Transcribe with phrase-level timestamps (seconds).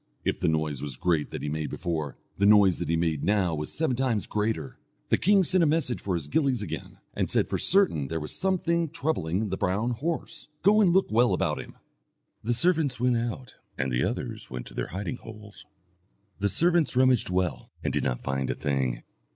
[0.25, 3.53] If the noise was great that he made before, the noise that he made now
[3.53, 4.79] was seven times greater.
[5.09, 8.31] The king sent a message for his gillies again, and said for certain there was
[8.35, 10.49] something troubling the brown horse.
[10.63, 11.75] "Go and look well about him."
[12.41, 15.67] The servants went out, and the others went to their hiding holes.
[16.39, 19.03] The servants rummaged well, and did not find a thing.